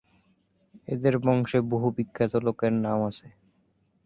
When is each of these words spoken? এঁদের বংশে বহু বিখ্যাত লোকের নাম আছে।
এঁদের 0.87 1.15
বংশে 1.19 1.59
বহু 1.71 1.87
বিখ্যাত 1.97 2.33
লোকের 2.45 2.73
নাম 2.77 2.99
আছে। 3.03 3.27